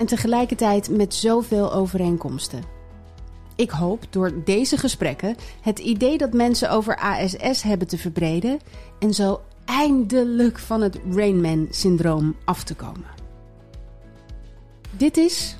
[0.00, 2.62] en tegelijkertijd met zoveel overeenkomsten.
[3.56, 8.58] Ik hoop door deze gesprekken het idee dat mensen over ASS hebben te verbreden
[8.98, 13.06] en zo eindelijk van het Rainman-syndroom af te komen.
[14.90, 15.56] Dit is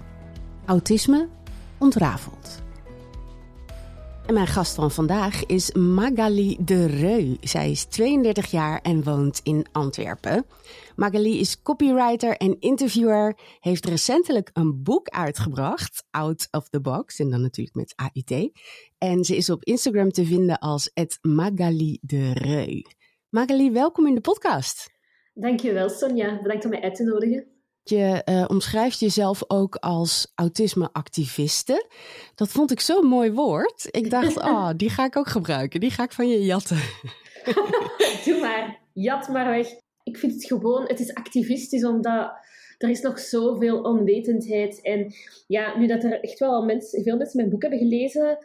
[0.64, 1.28] Autisme
[1.78, 2.62] ontrafeld.
[4.30, 7.36] En mijn gast van vandaag is Magali de Reu.
[7.40, 10.44] Zij is 32 jaar en woont in Antwerpen.
[10.96, 13.36] Magali is copywriter en interviewer.
[13.60, 17.18] Heeft recentelijk een boek uitgebracht, Out of the Box.
[17.18, 18.50] En dan natuurlijk met AIT.
[18.98, 20.90] En ze is op Instagram te vinden als
[21.22, 22.82] Magali de Reu.
[23.28, 24.90] Magali, welkom in de podcast.
[25.34, 27.59] Dankjewel Sonja, bedankt om mij uit te nodigen.
[27.82, 31.88] Je uh, omschrijft jezelf ook als autisme-activiste.
[32.34, 33.88] Dat vond ik zo'n mooi woord.
[33.90, 35.80] Ik dacht, oh, die ga ik ook gebruiken.
[35.80, 36.76] Die ga ik van je jatten.
[38.24, 39.68] Doe maar, jat maar weg.
[40.02, 42.32] Ik vind het gewoon, het is activistisch omdat
[42.78, 44.80] er is nog zoveel onwetendheid.
[44.82, 45.12] En
[45.46, 48.38] ja, nu dat er echt wel mensen, veel mensen mijn boek hebben gelezen,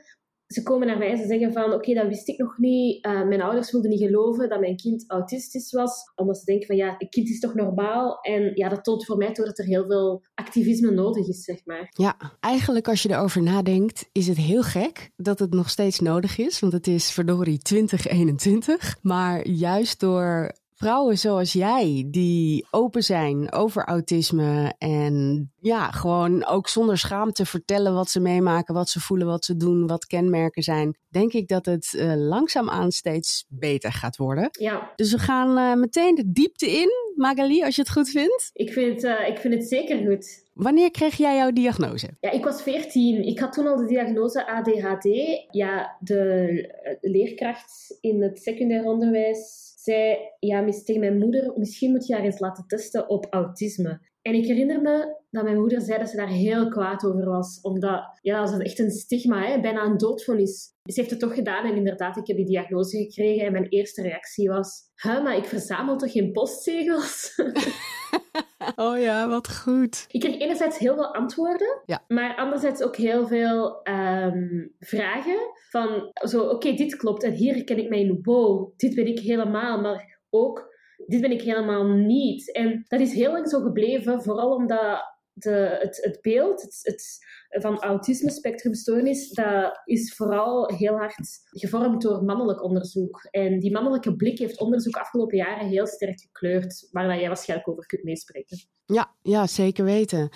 [0.47, 3.05] ze komen naar mij en ze zeggen van oké, dat wist ik nog niet.
[3.05, 6.11] Uh, mijn ouders wilden niet geloven dat mijn kind autistisch was.
[6.15, 8.20] Omdat ze denken van ja, een kind is toch normaal.
[8.21, 11.65] En ja, dat toont voor mij toch dat er heel veel activisme nodig is, zeg
[11.65, 11.87] maar.
[11.89, 16.37] Ja, eigenlijk als je erover nadenkt, is het heel gek dat het nog steeds nodig
[16.37, 16.59] is.
[16.59, 18.97] Want het is verdorie 2021.
[19.02, 20.52] Maar juist door
[20.85, 27.93] vrouwen zoals jij die open zijn over autisme en ja, gewoon ook zonder schaamte vertellen
[27.93, 31.65] wat ze meemaken, wat ze voelen, wat ze doen, wat kenmerken zijn, denk ik dat
[31.65, 34.49] het uh, langzaamaan steeds beter gaat worden.
[34.51, 34.91] Ja.
[34.95, 38.49] Dus we gaan uh, meteen de diepte in, Magali, als je het goed vindt.
[38.53, 40.43] Ik vind het, uh, ik vind het zeker goed.
[40.53, 42.09] Wanneer kreeg jij jouw diagnose?
[42.19, 43.23] Ja, ik was 14.
[43.23, 45.07] Ik had toen al de diagnose ADHD.
[45.52, 52.13] Ja, de leerkracht in het secundair onderwijs zei ja, tegen mijn moeder, misschien moet je
[52.13, 53.99] haar eens laten testen op autisme.
[54.21, 57.61] En ik herinner me dat mijn moeder zei dat ze daar heel kwaad over was.
[57.61, 59.61] Omdat, ja, dat is echt een stigma, hè?
[59.61, 60.73] bijna een doodvonnis.
[60.83, 63.45] Ze heeft het toch gedaan en inderdaad, ik heb die diagnose gekregen.
[63.45, 67.35] En mijn eerste reactie was, huh, maar ik verzamel toch geen postzegels?
[68.76, 70.05] oh ja, wat goed.
[70.08, 72.03] Ik kreeg enerzijds heel veel antwoorden, ja.
[72.08, 75.39] maar anderzijds ook heel veel um, vragen.
[75.70, 78.20] Van, zo, oké, okay, dit klopt en hier ken ik mij in.
[78.21, 79.81] Wow, dit ben ik helemaal.
[79.81, 80.73] Maar ook
[81.05, 82.52] dit ben ik helemaal niet.
[82.52, 87.26] En dat is heel lang zo gebleven, vooral omdat de, het, het beeld het, het,
[87.61, 93.27] van autisme spectrumstoornis, dat is vooral heel hard gevormd door mannelijk onderzoek.
[93.32, 97.86] En die mannelijke blik heeft onderzoek afgelopen jaren heel sterk gekleurd, waar jij waarschijnlijk over
[97.86, 98.58] kunt meespreken.
[98.86, 100.30] Ja, ja, zeker weten.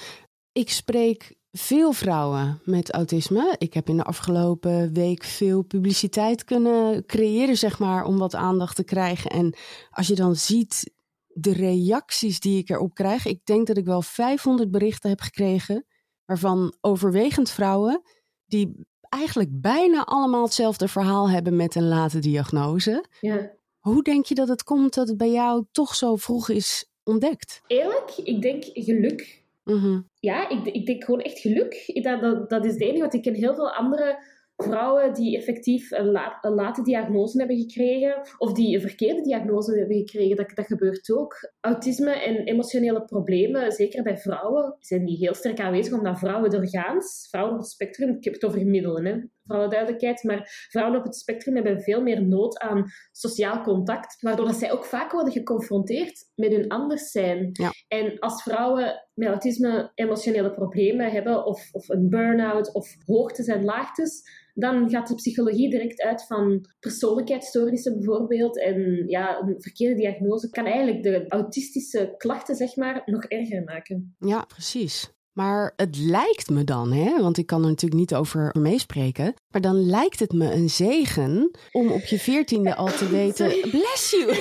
[0.52, 3.56] Ik spreek veel vrouwen met autisme.
[3.58, 8.76] Ik heb in de afgelopen week veel publiciteit kunnen creëren, zeg maar, om wat aandacht
[8.76, 9.32] te krijgen.
[9.32, 9.56] En
[9.90, 10.94] als je dan ziet
[11.28, 15.86] de reacties die ik erop krijg, ik denk dat ik wel 500 berichten heb gekregen,
[16.30, 18.02] waarvan overwegend vrouwen
[18.46, 23.06] die eigenlijk bijna allemaal hetzelfde verhaal hebben met een late diagnose.
[23.22, 23.52] Ja.
[23.80, 27.62] Hoe denk je dat het komt dat het bij jou toch zo vroeg is ontdekt?
[27.68, 29.44] Eerlijk, ik denk geluk.
[29.64, 30.10] Mm-hmm.
[30.20, 32.02] Ja, ik, ik denk gewoon echt geluk.
[32.04, 34.24] Dat, dat, dat is het enige, want ik ken heel veel andere
[34.64, 39.78] vrouwen die effectief een, la, een late diagnose hebben gekregen, of die een verkeerde diagnose
[39.78, 41.52] hebben gekregen, dat, dat gebeurt ook.
[41.60, 47.28] Autisme en emotionele problemen, zeker bij vrouwen, zijn die heel sterk aanwezig, omdat vrouwen doorgaans,
[47.30, 49.20] vrouwen op het spectrum, ik heb het over gemiddelen, hè,
[49.50, 54.22] voor alle duidelijkheid, maar vrouwen op het spectrum hebben veel meer nood aan sociaal contact,
[54.22, 57.50] waardoor dat zij ook vaak worden geconfronteerd met hun anders zijn.
[57.52, 57.72] Ja.
[57.88, 63.64] En als vrouwen met autisme emotionele problemen hebben, of, of een burn-out, of hoogtes en
[63.64, 64.24] laagtes,
[64.54, 68.60] dan gaat de psychologie direct uit van persoonlijkheidsstoornissen bijvoorbeeld.
[68.60, 74.16] En ja, een verkeerde diagnose kan eigenlijk de autistische klachten, zeg maar, nog erger maken.
[74.20, 75.18] Ja, precies.
[75.40, 79.34] Maar het lijkt me dan, hè, want ik kan er natuurlijk niet over meespreken.
[79.50, 83.70] Maar dan lijkt het me een zegen om op je veertiende al te weten.
[83.70, 84.26] Bless you!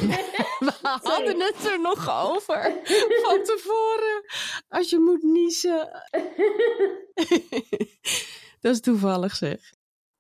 [0.58, 2.62] We hadden het er nog over
[3.22, 4.24] van tevoren.
[4.68, 5.80] Als je moet niezen.
[8.60, 9.72] Dat is toevallig zeg.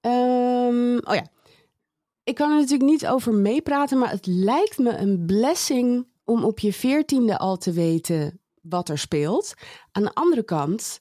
[0.08, 1.26] Ehm, oh ja.
[2.24, 6.58] Ik kan er natuurlijk niet over meepraten, maar het lijkt me een blessing om op
[6.58, 9.54] je veertiende al te weten wat er speelt.
[9.92, 11.00] Aan de andere kant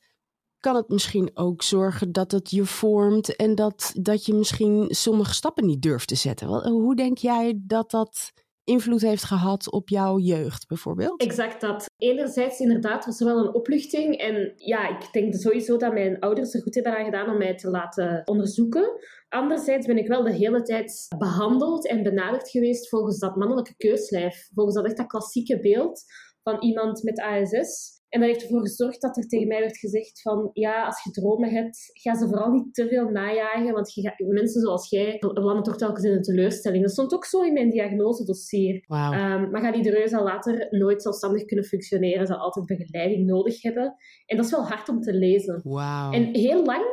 [0.60, 5.34] kan het misschien ook zorgen dat het je vormt en dat, dat je misschien sommige
[5.34, 6.48] stappen niet durft te zetten.
[6.70, 8.34] Hoe denk jij dat dat
[8.68, 11.22] invloed heeft gehad op jouw jeugd bijvoorbeeld?
[11.22, 11.86] Exact dat.
[11.98, 16.62] Enerzijds inderdaad was wel een opluchting en ja, ik denk sowieso dat mijn ouders er
[16.62, 19.00] goed hebben aan gedaan om mij te laten onderzoeken.
[19.30, 24.50] Anderzijds ben ik wel de hele tijd behandeld en benaderd geweest volgens dat mannelijke keuslijf,
[24.54, 26.04] volgens dat echt dat klassieke beeld
[26.44, 27.97] van iemand met ASS.
[28.10, 31.12] En dat heeft ervoor gezorgd dat er tegen mij werd gezegd van ja, als je
[31.12, 35.64] dromen hebt, ga ze vooral niet te veel najagen, want je mensen zoals jij landen
[35.64, 36.84] toch telkens in een teleurstelling.
[36.84, 38.84] Dat stond ook zo in mijn diagnosedossier.
[38.88, 39.14] Wow.
[39.14, 43.96] Um, maar Galide zal later nooit zelfstandig kunnen functioneren, zal altijd begeleiding nodig hebben.
[44.26, 45.60] En dat is wel hard om te lezen.
[45.64, 46.14] Wow.
[46.14, 46.86] En heel lang,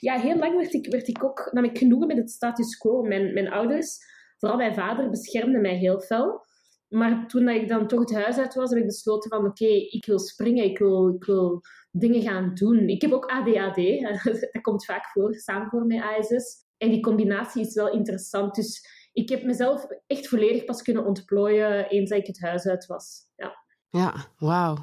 [0.00, 3.02] ja, heel lang werd ik, werd ik ook, nam ik genoegen met het status quo.
[3.02, 3.98] Mijn, mijn ouders,
[4.38, 6.48] vooral mijn vader, beschermden mij heel fel.
[6.90, 10.06] Maar toen ik dan toch het huis uit was, heb ik besloten van oké, ik
[10.06, 11.60] wil springen, ik wil, ik wil
[11.90, 12.88] dingen gaan doen.
[12.88, 14.00] Ik heb ook ADHD,
[14.52, 16.68] dat komt vaak voor, samen voor met ASS.
[16.76, 18.54] En die combinatie is wel interessant.
[18.54, 22.86] Dus ik heb mezelf echt volledig pas kunnen ontplooien eens dat ik het huis uit
[22.86, 23.26] was.
[23.36, 23.68] Ja.
[23.90, 24.76] Ja, wauw.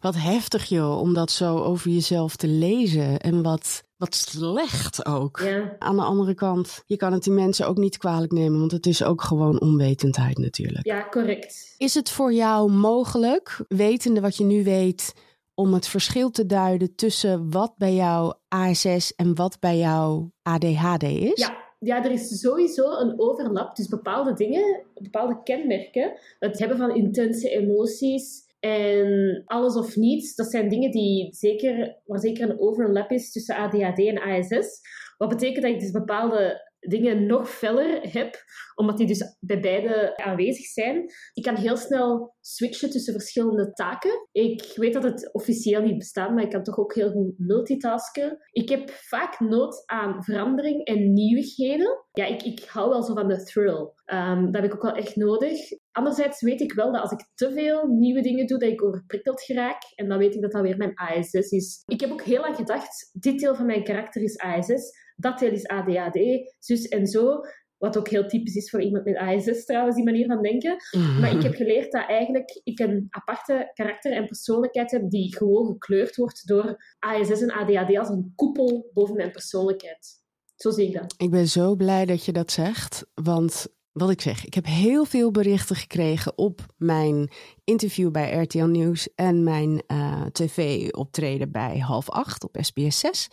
[0.00, 3.20] Wat heftig joh, om dat zo over jezelf te lezen.
[3.20, 5.38] En wat, wat slecht ook.
[5.38, 5.76] Ja.
[5.78, 8.86] Aan de andere kant, je kan het die mensen ook niet kwalijk nemen, want het
[8.86, 10.86] is ook gewoon onwetendheid natuurlijk.
[10.86, 11.74] Ja, correct.
[11.78, 15.14] Is het voor jou mogelijk, wetende wat je nu weet,
[15.54, 21.02] om het verschil te duiden tussen wat bij jou ASS en wat bij jou ADHD
[21.02, 21.40] is?
[21.40, 23.76] Ja, ja, er is sowieso een overlap.
[23.76, 30.50] Dus bepaalde dingen, bepaalde kenmerken, het hebben van intense emoties, en alles of niets, dat
[30.50, 34.80] zijn dingen die zeker, waar zeker een overlap is tussen ADHD en ASS.
[35.16, 38.44] Wat betekent dat ik dus bepaalde dingen nog feller heb,
[38.74, 41.04] omdat die dus bij beide aanwezig zijn.
[41.32, 44.28] Ik kan heel snel switchen tussen verschillende taken.
[44.32, 48.38] Ik weet dat het officieel niet bestaat, maar ik kan toch ook heel goed multitasken.
[48.52, 52.04] Ik heb vaak nood aan verandering en nieuwigheden.
[52.12, 53.92] Ja, ik, ik hou wel zo van de thrill.
[54.06, 55.58] Um, dat heb ik ook wel echt nodig.
[55.92, 59.42] Anderzijds weet ik wel dat als ik te veel nieuwe dingen doe, dat ik overprikkeld
[59.42, 59.82] geraak.
[59.94, 61.82] En dan weet ik dat dat weer mijn ASS is.
[61.86, 65.52] Ik heb ook heel lang gedacht, dit deel van mijn karakter is ASS dat deel
[65.52, 66.18] is ADHD,
[66.58, 67.40] zus en zo.
[67.78, 70.76] Wat ook heel typisch is voor iemand met ASS trouwens, die manier van denken.
[70.90, 71.20] Mhm.
[71.20, 75.66] Maar ik heb geleerd dat eigenlijk ik een aparte karakter en persoonlijkheid heb die gewoon
[75.66, 80.22] gekleurd wordt door ASS en ADHD als een koepel boven mijn persoonlijkheid.
[80.56, 81.14] Zo zie ik dat.
[81.16, 85.04] Ik ben zo blij dat je dat zegt, want wat ik zeg, ik heb heel
[85.04, 87.30] veel berichten gekregen op mijn
[87.64, 93.28] interview bij RTL Nieuws en mijn uh, tv-optreden bij half acht op SBS 6.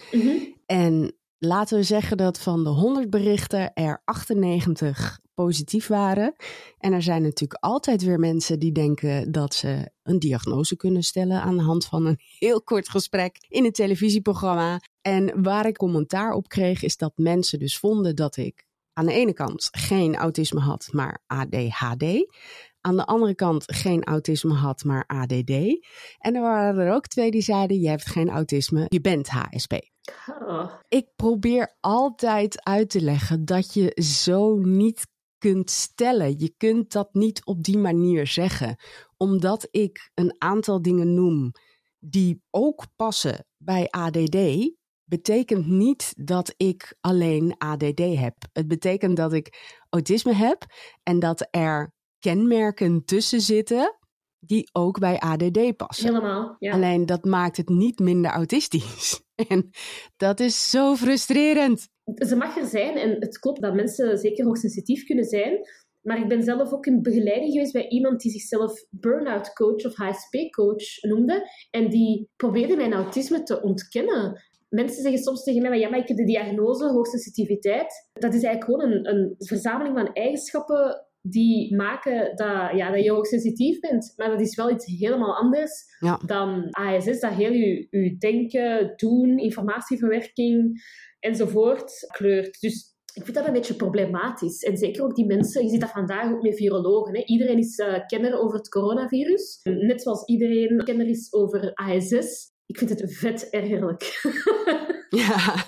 [0.66, 6.35] En laten we zeggen dat van de 100 berichten er 98 positief waren.
[6.77, 11.41] En er zijn natuurlijk altijd weer mensen die denken dat ze een diagnose kunnen stellen
[11.41, 14.80] aan de hand van een heel kort gesprek in een televisieprogramma.
[15.01, 19.13] En waar ik commentaar op kreeg, is dat mensen dus vonden dat ik aan de
[19.13, 22.04] ene kant geen autisme had, maar ADHD.
[22.81, 25.52] Aan de andere kant geen autisme had, maar ADD.
[26.18, 29.73] En er waren er ook twee die zeiden: Je hebt geen autisme, je bent HSP.
[30.28, 30.71] Oh.
[30.88, 35.07] Ik probeer altijd uit te leggen dat je zo niet
[35.38, 36.40] kunt stellen.
[36.40, 38.76] Je kunt dat niet op die manier zeggen.
[39.18, 41.52] Omdat ik een aantal dingen noem
[42.00, 44.38] die ook passen bij ADD,
[45.04, 48.35] betekent niet dat ik alleen ADD heb.
[48.52, 50.66] Het betekent dat ik autisme heb
[51.04, 53.95] en dat er kenmerken tussen zitten
[54.45, 56.07] die ook bij ADD passen.
[56.07, 56.71] Helemaal, ja.
[56.71, 59.19] Alleen dat maakt het niet minder autistisch.
[59.49, 59.69] En
[60.18, 61.87] dat is zo frustrerend.
[62.16, 65.59] Ze mag er zijn en het klopt dat mensen zeker hoogsensitief kunnen zijn.
[66.01, 69.95] Maar ik ben zelf ook in begeleiding geweest bij iemand die zichzelf burn-out coach of
[69.95, 71.49] HSP coach noemde.
[71.69, 74.44] En die probeerde mijn autisme te ontkennen.
[74.69, 78.09] Mensen zeggen soms tegen mij, ja, maar ik heb de diagnose hoogsensitiviteit.
[78.13, 83.11] Dat is eigenlijk gewoon een, een verzameling van eigenschappen die maken dat, ja, dat je
[83.11, 84.13] hoogsensitief bent.
[84.16, 86.19] Maar dat is wel iets helemaal anders Ja.
[86.25, 90.81] dan ASS, dat heel je, je denken, doen, informatieverwerking
[91.19, 92.61] enzovoort kleurt.
[92.61, 94.63] Dus ik vind dat een beetje problematisch.
[94.63, 97.16] En zeker ook die mensen, je ziet dat vandaag ook met virologen.
[97.16, 97.23] Hè.
[97.25, 99.59] Iedereen is eh, kenner over het coronavirus.
[99.63, 102.51] Net zoals iedereen kenner is over ASS.
[102.66, 104.21] ik vind het vet ergerlijk.
[105.23, 105.66] ja,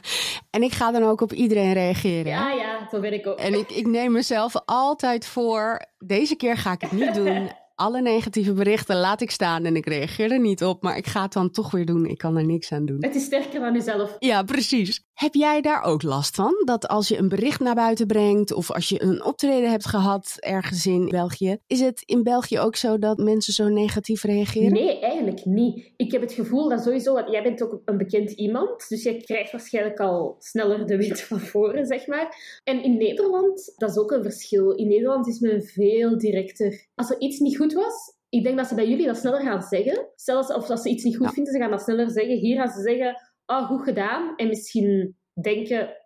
[0.54, 2.32] en ik ga dan ook op iedereen reageren.
[2.32, 3.40] Ja, ja, zo ben ik ook.
[3.40, 7.52] En ik, ik neem mezelf altijd voor, deze keer ga ik het niet doen
[7.84, 11.22] alle negatieve berichten laat ik staan en ik reageer er niet op, maar ik ga
[11.22, 12.06] het dan toch weer doen.
[12.06, 12.98] Ik kan er niks aan doen.
[13.00, 14.16] Het is sterker dan jezelf.
[14.20, 15.04] Ja, precies.
[15.14, 16.62] Heb jij daar ook last van?
[16.66, 20.36] Dat als je een bericht naar buiten brengt of als je een optreden hebt gehad
[20.40, 24.72] ergens in België, is het in België ook zo dat mensen zo negatief reageren?
[24.72, 25.92] Nee, eigenlijk niet.
[25.98, 29.18] Ik heb het gevoel dat sowieso, want jij bent ook een bekend iemand, dus jij
[29.18, 32.60] krijgt waarschijnlijk al sneller de wind van voren, zeg maar.
[32.64, 34.72] En in Nederland, dat is ook een verschil.
[34.72, 36.88] In Nederland is men veel directer.
[36.96, 37.94] Als er iets niet goed was,
[38.30, 40.12] ik denk dat ze bij jullie dat sneller gaan zeggen.
[40.16, 42.38] Zelfs of als ze iets niet goed vinden, ze gaan dat sneller zeggen.
[42.38, 43.16] Hier gaan ze zeggen,
[43.46, 44.36] oh, goed gedaan.
[44.36, 45.98] En misschien denken,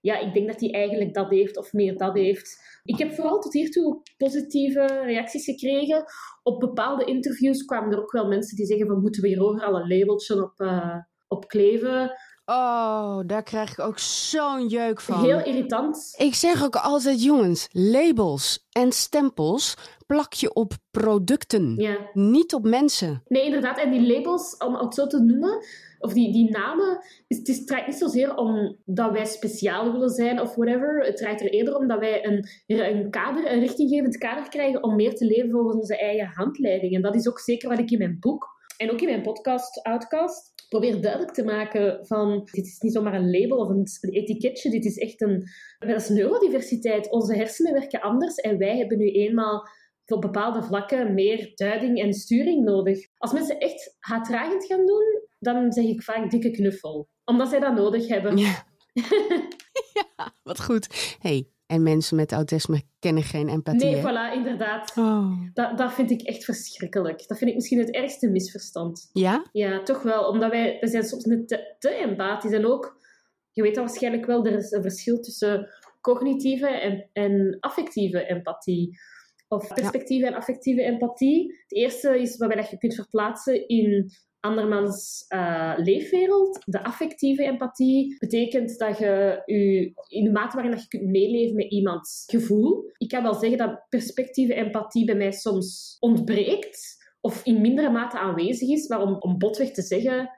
[0.00, 2.80] ja, ik denk dat hij eigenlijk dat heeft of meer dat heeft.
[2.82, 6.04] Ik heb vooral tot hiertoe positieve reacties gekregen.
[6.42, 9.76] Op bepaalde interviews kwamen er ook wel mensen die zeggen van moeten we hier overal
[9.76, 10.96] een labeltje op, uh,
[11.28, 12.12] op kleven.
[12.50, 15.24] Oh, daar krijg ik ook zo'n jeuk van.
[15.24, 16.14] Heel irritant.
[16.16, 19.76] Ik zeg ook altijd, jongens, labels en stempels
[20.06, 21.96] plak je op producten, ja.
[22.12, 23.22] niet op mensen.
[23.26, 23.78] Nee, inderdaad.
[23.78, 25.64] En die labels, om het zo te noemen,
[25.98, 30.10] of die, die namen, het, is, het draait niet zozeer om dat wij speciaal willen
[30.10, 31.04] zijn of whatever.
[31.04, 34.96] Het draait er eerder om dat wij een, een kader, een richtinggevend kader krijgen om
[34.96, 36.94] meer te leven volgens onze eigen handleiding.
[36.94, 39.82] En dat is ook zeker wat ik in mijn boek en ook in mijn podcast,
[39.82, 44.70] Outcast, probeer duidelijk te maken van dit is niet zomaar een label of een, etiketje,
[44.70, 45.44] dit is echt een...
[45.78, 47.10] Dat is neurodiversiteit.
[47.10, 49.68] Onze hersenen werken anders en wij hebben nu eenmaal
[50.06, 53.06] op bepaalde vlakken meer duiding en sturing nodig.
[53.16, 57.08] Als mensen echt haatdragend gaan doen, dan zeg ik vaak dikke knuffel.
[57.24, 58.36] Omdat zij dat nodig hebben.
[58.36, 58.64] Ja,
[60.16, 61.16] ja wat goed.
[61.20, 63.90] hey, en mensen met autisme kennen geen empathie.
[63.90, 64.92] Nee, voilà, inderdaad.
[64.96, 65.52] Oh.
[65.52, 67.28] Dat, dat vind ik echt verschrikkelijk.
[67.28, 69.10] Dat vind ik misschien het ergste misverstand.
[69.12, 69.46] Ja?
[69.52, 70.28] Ja, toch wel.
[70.28, 72.52] Omdat wij, wij zijn soms net te, te empathisch.
[72.52, 73.00] En ook,
[73.50, 75.68] je weet dat waarschijnlijk wel, er is een verschil tussen
[76.00, 78.98] cognitieve en, en affectieve empathie.
[79.48, 81.58] Of perspectieve en affectieve empathie.
[81.62, 86.62] Het eerste is waarbij je kunt verplaatsen in andermans uh, leefwereld.
[86.64, 91.56] De affectieve empathie betekent dat je, je in de mate waarin dat je kunt meeleven
[91.56, 92.90] met iemands gevoel.
[92.98, 98.18] Ik kan wel zeggen dat perspectieve empathie bij mij soms ontbreekt of in mindere mate
[98.18, 100.30] aanwezig is, maar om, om botweg te zeggen,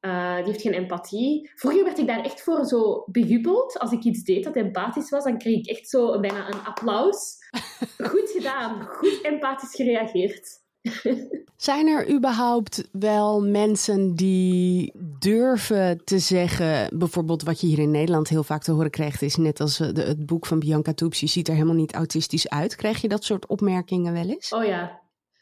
[0.00, 1.50] uh, die heeft geen empathie.
[1.54, 3.78] Vroeger werd ik daar echt voor zo bejubeld.
[3.78, 7.36] Als ik iets deed dat empathisch was, dan kreeg ik echt zo bijna een applaus.
[8.10, 10.68] Goed gedaan, goed empathisch gereageerd.
[11.56, 18.28] Zijn er überhaupt wel mensen die durven te zeggen, bijvoorbeeld wat je hier in Nederland
[18.28, 21.26] heel vaak te horen krijgt, is net als de, het boek van Bianca Toeps, je
[21.26, 22.76] ziet er helemaal niet autistisch uit.
[22.76, 24.52] Krijg je dat soort opmerkingen wel eens?
[24.52, 25.00] Oh ja,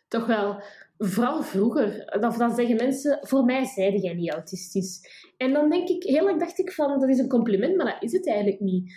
[0.09, 0.62] toch wel.
[0.99, 5.00] Vooral vroeger, dan, dan zeggen mensen, voor mij zeiden jij niet autistisch.
[5.37, 8.02] En dan denk ik, heel lang dacht ik van, dat is een compliment, maar dat
[8.02, 8.92] is het eigenlijk niet.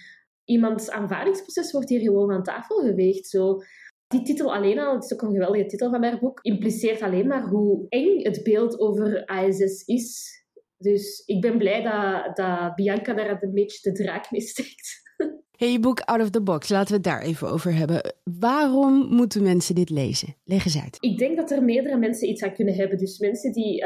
[0.45, 3.27] Iemands aanvaardingsproces wordt hier gewoon aan tafel geweegd.
[3.27, 3.61] Zo.
[4.11, 7.27] Die titel alleen al, het is ook een geweldige titel van mijn boek, impliceert alleen
[7.27, 10.29] maar hoe eng het beeld over ASS is.
[10.77, 14.99] Dus ik ben blij dat, dat Bianca daar een beetje de draak mee steekt.
[15.61, 18.15] Hey, je boek Out of the Box, laten we het daar even over hebben.
[18.39, 20.35] Waarom moeten mensen dit lezen?
[20.43, 20.97] Leg eens uit.
[20.99, 22.97] Ik denk dat er meerdere mensen iets aan kunnen hebben.
[22.97, 23.79] Dus mensen die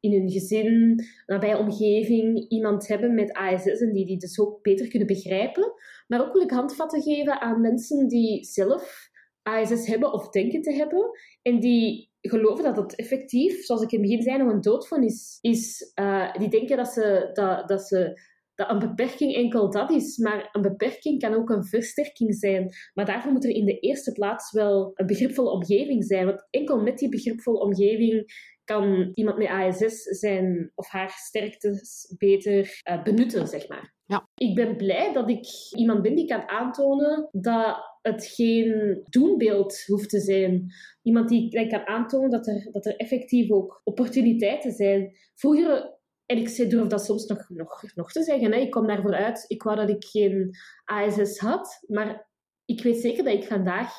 [0.00, 4.88] in hun gezin, nabije omgeving, iemand hebben met ASS en die die dus ook beter
[4.88, 5.72] kunnen begrijpen.
[6.06, 9.12] Maar ook wil ik handvatten geven aan mensen die zelf
[9.44, 11.10] ASS hebben of denken te hebben.
[11.42, 15.38] En die geloven dat het effectief, zoals ik in het begin zei, nog een doodvonnis
[15.40, 15.58] is.
[15.58, 18.20] is uh, die denken dat ze, dat, dat ze
[18.54, 22.74] dat een beperking enkel dat is, maar een beperking kan ook een versterking zijn.
[22.94, 26.26] Maar daarvoor moet er in de eerste plaats wel een begripvolle omgeving zijn.
[26.26, 28.32] Want enkel met die begripvolle omgeving
[28.64, 33.94] kan iemand met ASS zijn of haar sterktes beter uh, benutten, zeg maar.
[34.06, 34.28] Ja.
[34.34, 35.46] Ik ben blij dat ik
[35.76, 40.72] iemand ben die kan aantonen dat het geen doenbeeld hoeft te zijn.
[41.02, 45.16] Iemand die kan aantonen dat er, dat er effectief ook opportuniteiten zijn.
[45.34, 48.52] Vroeger en ik durf dat soms nog, nog, nog te zeggen.
[48.52, 48.58] Hè.
[48.58, 49.44] Ik kom daarvoor uit.
[49.48, 50.50] Ik wou dat ik geen
[50.84, 51.84] ASS had.
[51.86, 52.28] Maar
[52.64, 53.92] ik weet zeker dat ik vandaag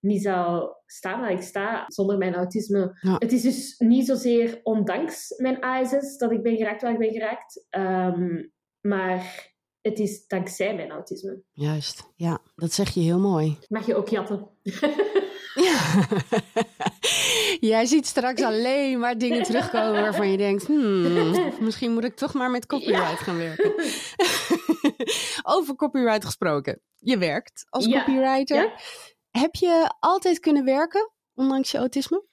[0.00, 2.96] niet zou staan waar ik sta zonder mijn autisme.
[3.18, 7.12] Het is dus niet zozeer ondanks mijn ASS dat ik ben geraakt waar ik ben
[7.12, 7.66] geraakt.
[7.70, 9.52] Um, maar
[9.82, 11.42] het is dankzij mijn autisme.
[11.52, 13.58] Juist, ja, dat zeg je heel mooi.
[13.68, 14.48] Mag je ook jatten?
[15.54, 16.08] Ja.
[17.60, 22.34] Jij ziet straks alleen maar dingen terugkomen waarvan je denkt: hmm, misschien moet ik toch
[22.34, 23.72] maar met copyright gaan werken.
[25.56, 26.80] Over copyright gesproken.
[26.98, 28.72] Je werkt als copywriter.
[29.30, 32.24] Heb je altijd kunnen werken, ondanks je autisme?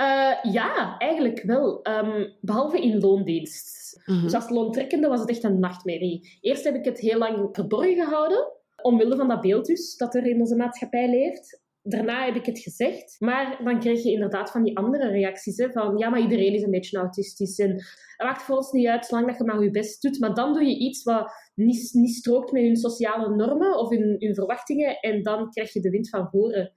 [0.00, 1.86] Uh, ja, eigenlijk wel.
[1.88, 4.00] Um, behalve in loondienst.
[4.04, 4.22] Mm -hmm.
[4.22, 6.38] Dus als loontrekkende was het echt een nachtmerrie.
[6.40, 8.52] Eerst heb ik het heel lang verborgen gehouden,
[8.82, 11.62] omwille van dat beeld dus, dat er in onze maatschappij leeft.
[11.82, 15.56] Daarna heb ik het gezegd, maar dan kreeg je inderdaad van die andere reacties.
[15.56, 17.58] Hè, van ja, maar iedereen is een beetje autistisch.
[17.58, 20.18] En het maakt voor ons niet uit, zolang dat je maar je best doet.
[20.18, 24.16] Maar dan doe je iets wat niet, niet strookt met hun sociale normen of hun,
[24.18, 25.00] hun verwachtingen.
[25.00, 26.72] En dan krijg je de wind van voren.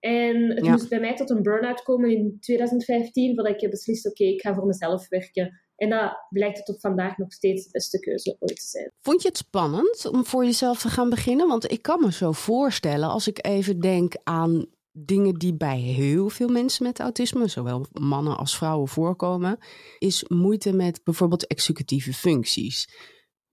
[0.00, 4.06] En het moest bij mij tot een burn-out komen in 2015, voordat ik heb beslist,
[4.08, 5.60] oké, ik ga voor mezelf werken.
[5.76, 8.92] En dat blijkt tot vandaag nog steeds de beste keuze ooit te zijn.
[9.00, 11.48] Vond je het spannend om voor jezelf te gaan beginnen?
[11.48, 16.28] Want ik kan me zo voorstellen, als ik even denk aan dingen die bij heel
[16.28, 19.58] veel mensen met autisme, zowel mannen als vrouwen, voorkomen,
[19.98, 22.88] is moeite met bijvoorbeeld executieve functies.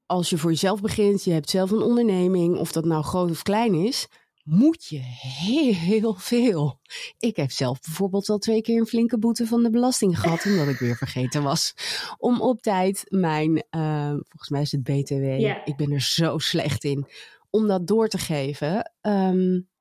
[0.05, 3.43] Als je voor jezelf begint, je hebt zelf een onderneming, of dat nou groot of
[3.43, 4.07] klein is,
[4.43, 6.79] moet je heel veel.
[7.19, 10.67] Ik heb zelf bijvoorbeeld al twee keer een flinke boete van de belasting gehad, omdat
[10.67, 11.73] ik weer vergeten was
[12.17, 15.23] om op tijd mijn, uh, volgens mij is het BTW,
[15.65, 17.07] ik ben er zo slecht in,
[17.49, 18.91] om dat door te geven.
[19.01, 19.71] Um,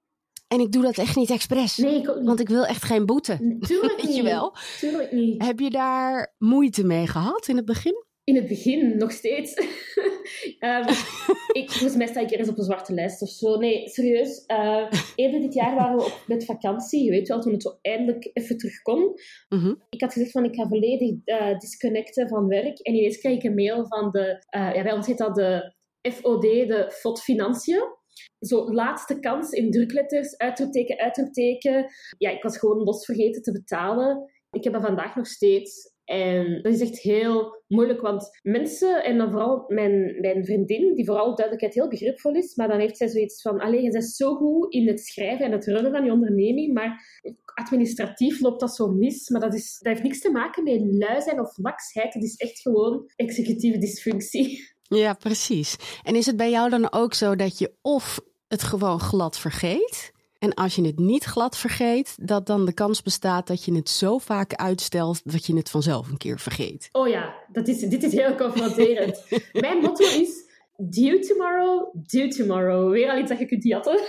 [0.53, 1.77] en ik doe dat echt niet expres.
[1.77, 3.57] Nee, ik Want ik wil echt geen boete.
[3.61, 4.17] Tuurlijk niet.
[4.17, 4.57] je wel?
[4.79, 5.43] Tuurlijk niet.
[5.43, 8.05] Heb je daar moeite mee gehad in het begin?
[8.25, 9.57] In het begin nog steeds.
[10.61, 10.87] um,
[11.61, 13.57] ik, volgens mij sta ik eens op een zwarte lijst of zo.
[13.57, 14.45] Nee, serieus.
[14.47, 17.05] Uh, eerder dit jaar waren we op, met vakantie.
[17.05, 19.15] Je weet wel, toen het zo eindelijk even terug kon.
[19.49, 19.75] Mhm.
[19.91, 22.79] Ik had gezegd van ik ga volledig uh, disconnecten van werk.
[22.79, 24.45] En ineens kreeg ik een mail van de...
[24.57, 25.75] Uh, ja, bij ons heet dat de
[26.13, 27.83] FOD, de FOD Financiën.
[28.41, 31.87] Zo, laatste kans in drukletters, uitroepteken, uitroepteken.
[32.19, 34.31] Ja, ik was gewoon los vergeten te betalen.
[34.51, 35.92] Ik heb dat vandaag nog steeds.
[36.05, 41.05] En dat is echt heel moeilijk, want mensen, en dan vooral mijn, mijn vriendin, die
[41.05, 44.35] vooral duidelijkheid heel begripvol is, maar dan heeft zij zoiets van, alleen je bent zo
[44.35, 47.21] goed in het schrijven en het runnen van je onderneming, maar
[47.55, 49.29] administratief loopt dat zo mis.
[49.29, 52.37] Maar dat, is, dat heeft niks te maken met lui zijn of laksheid, dat is
[52.37, 54.71] echt gewoon executieve dysfunctie.
[54.83, 55.77] Ja, precies.
[56.03, 60.13] En is het bij jou dan ook zo dat je of het gewoon glad vergeet...
[60.43, 63.89] En als je het niet glad vergeet, dat dan de kans bestaat dat je het
[63.89, 66.89] zo vaak uitstelt dat je het vanzelf een keer vergeet.
[66.93, 69.25] Oh ja, dat is, dit is heel confronterend.
[69.53, 70.45] Mijn motto is:
[70.77, 72.91] due tomorrow, do tomorrow.
[72.91, 74.01] Weer al iets dat je kunt jatten.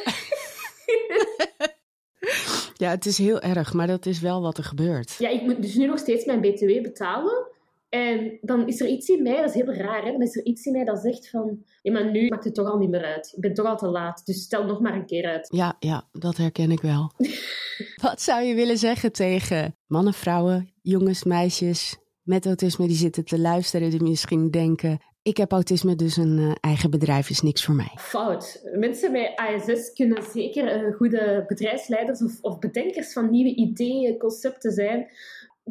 [2.83, 5.15] ja, het is heel erg, maar dat is wel wat er gebeurt.
[5.19, 7.47] Ja, ik moet dus nu nog steeds mijn BTW betalen.
[7.93, 10.11] En dan is er iets in mij, dat is heel raar, hè?
[10.11, 12.67] dan is er iets in mij dat zegt van, ja, maar nu maakt het toch
[12.67, 13.33] al niet meer uit.
[13.35, 15.47] Ik ben toch al te laat, dus stel nog maar een keer uit.
[15.51, 17.11] Ja, ja, dat herken ik wel.
[18.01, 23.39] Wat zou je willen zeggen tegen mannen, vrouwen, jongens, meisjes met autisme die zitten te
[23.39, 27.75] luisteren, die misschien denken, ik heb autisme, dus een uh, eigen bedrijf is niks voor
[27.75, 27.91] mij.
[27.95, 28.69] Fout.
[28.75, 34.71] Mensen met ASS kunnen zeker uh, goede bedrijfsleiders of, of bedenkers van nieuwe ideeën, concepten
[34.71, 35.07] zijn.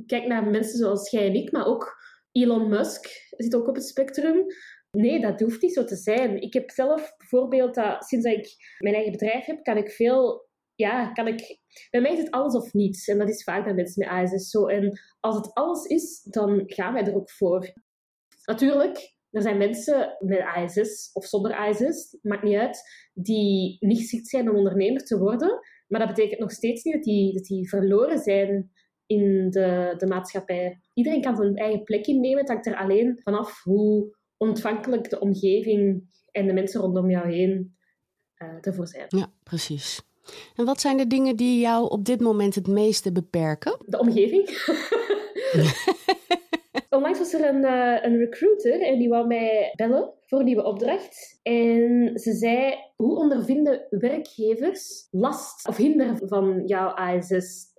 [0.06, 2.00] Kijk naar mensen zoals jij en ik, maar ook
[2.32, 4.46] Elon Musk zit ook op het spectrum.
[4.90, 6.40] Nee, dat hoeft niet zo te zijn.
[6.40, 10.50] Ik heb zelf bijvoorbeeld dat sinds dat ik mijn eigen bedrijf heb, kan ik veel.
[10.74, 11.58] Ja, kan ik.
[11.90, 13.08] Bij mij is het alles of niets.
[13.08, 14.66] En dat is vaak bij mensen met ASS zo.
[14.66, 17.72] En als het alles is, dan gaan wij er ook voor.
[18.44, 24.28] Natuurlijk, er zijn mensen met ASS of zonder ASS, maakt niet uit, die niet geschikt
[24.28, 25.60] zijn om ondernemer te worden.
[25.88, 28.70] Maar dat betekent nog steeds niet dat die, dat die verloren zijn
[29.12, 30.80] in de, de maatschappij.
[30.94, 32.38] Iedereen kan zijn eigen plek innemen.
[32.38, 37.76] Het hangt er alleen vanaf hoe ontvankelijk de omgeving en de mensen rondom jou heen
[38.42, 39.06] uh, ervoor zijn.
[39.08, 40.02] Ja, precies.
[40.56, 43.76] En wat zijn de dingen die jou op dit moment het meeste beperken?
[43.86, 44.48] De omgeving.
[46.90, 50.64] Onlangs was er een, uh, een recruiter en die wou mij bellen voor een nieuwe
[50.64, 51.40] opdracht.
[51.42, 57.71] En ze zei, hoe ondervinden werkgevers last of hinder van jouw ASS?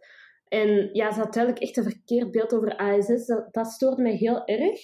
[0.54, 3.26] En ja, ze had duidelijk echt een verkeerd beeld over ASS.
[3.26, 4.80] Dat, dat stoorde mij heel erg.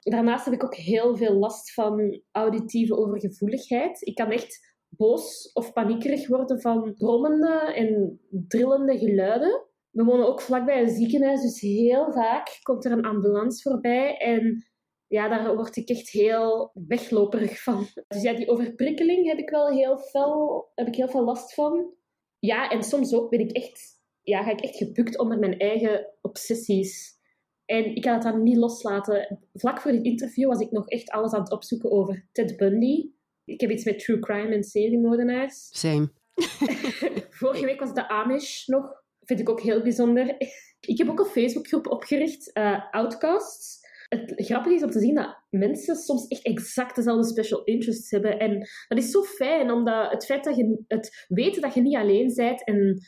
[0.00, 4.06] Daarnaast heb ik ook heel veel last van auditieve overgevoeligheid.
[4.06, 9.66] Ik kan echt boos of paniekerig worden van brommende en drillende geluiden.
[9.90, 14.16] We wonen ook vlakbij een ziekenhuis, dus heel vaak komt er een ambulance voorbij.
[14.16, 14.66] En
[15.06, 17.86] ja, daar word ik echt heel wegloperig van.
[18.08, 21.94] Dus ja, die overprikkeling heb ik wel heel veel, heb ik heel veel last van.
[22.38, 26.06] Ja, en soms ook ben ik echt ja, ga ik echt gebukt onder mijn eigen
[26.20, 27.20] obsessies.
[27.64, 29.38] En ik kan het dan niet loslaten.
[29.54, 33.10] Vlak voor dit interview was ik nog echt alles aan het opzoeken over Ted Bundy.
[33.44, 35.68] Ik heb iets met true crime en seriemoordenaars.
[35.78, 36.12] Same.
[37.40, 39.02] Vorige week was de Amish nog.
[39.20, 40.36] Vind ik ook heel bijzonder.
[40.80, 43.80] Ik heb ook een Facebookgroep opgericht, uh, Outcasts.
[44.08, 48.38] Het grappige is om te zien dat mensen soms echt exact dezelfde special interests hebben.
[48.38, 48.58] En
[48.88, 52.32] dat is zo fijn, omdat het feit dat je het weten dat je niet alleen
[52.34, 53.02] bent en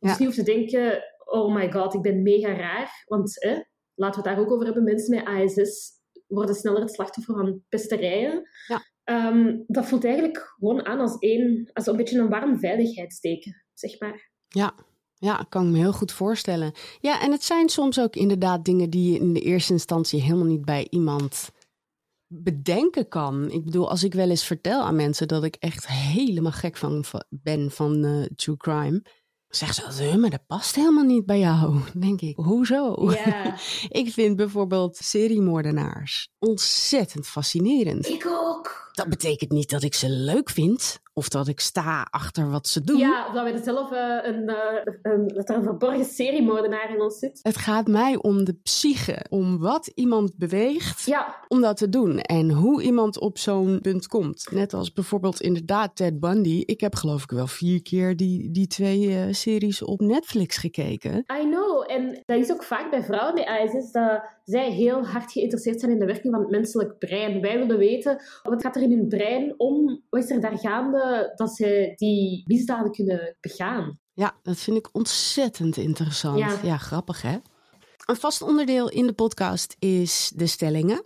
[0.00, 3.04] dus niet hoeft te denken, oh my god, ik ben mega raar.
[3.06, 3.58] Want eh,
[3.94, 4.84] laten we het daar ook over hebben.
[4.84, 8.48] Mensen met ASS worden sneller het slachtoffer van pesterijen.
[8.66, 8.82] Ja.
[9.04, 14.00] Ehm, dat voelt eigenlijk gewoon aan als, één, als een beetje een warm veiligheidsteken, zeg
[14.00, 14.30] maar.
[14.48, 14.74] Ja,
[15.14, 16.72] ja, kan ik me heel goed voorstellen.
[17.00, 20.46] Ja, en het zijn soms ook inderdaad dingen die je in de eerste instantie helemaal
[20.46, 21.50] niet bij iemand
[22.26, 23.50] bedenken kan.
[23.50, 27.04] Ik bedoel, als ik wel eens vertel aan mensen dat ik echt helemaal gek van,
[27.28, 29.02] ben van uh, true crime.
[29.50, 31.80] Zeggen ze maar dat past helemaal niet bij jou.
[31.94, 33.10] Denk ik, hoezo?
[33.10, 33.56] Ja.
[34.00, 38.08] ik vind bijvoorbeeld seriemoordenaars ontzettend fascinerend.
[38.08, 38.90] Ik ook.
[38.92, 41.00] Dat betekent niet dat ik ze leuk vind.
[41.20, 42.98] Of dat ik sta achter wat ze doen.
[42.98, 44.56] Ja, dat we zelf uh, een, uh,
[45.02, 47.40] een, dat er een verborgen seriemoordenaar in ons zit.
[47.42, 49.26] Het gaat mij om de psyche.
[49.28, 51.36] Om wat iemand beweegt ja.
[51.48, 52.18] om dat te doen.
[52.18, 54.48] En hoe iemand op zo'n punt komt.
[54.50, 56.62] Net als bijvoorbeeld inderdaad Ted Bundy.
[56.66, 61.24] Ik heb geloof ik wel vier keer die, die twee uh, series op Netflix gekeken.
[61.40, 61.84] I know.
[61.86, 63.92] En dat is ook vaak bij vrouwen met ASS.
[63.92, 67.40] Dat zij heel hard geïnteresseerd zijn in de werking van het menselijk brein.
[67.40, 70.02] Wij willen weten, wat gaat er in hun brein om?
[70.10, 73.98] Wat is er daar gaande dat ze die misdaden kunnen begaan?
[74.12, 76.38] Ja, dat vind ik ontzettend interessant.
[76.38, 76.58] Ja.
[76.62, 77.36] ja, grappig hè?
[78.06, 81.02] Een vast onderdeel in de podcast is de stellingen.